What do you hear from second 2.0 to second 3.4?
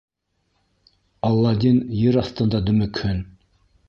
ер аҫтында дөмөкһөн!